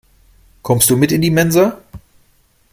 Kommst 0.63 0.89
du 0.89 0.97
mit 0.97 1.11
in 1.11 1.21
die 1.21 1.29
Mensa? 1.29 1.79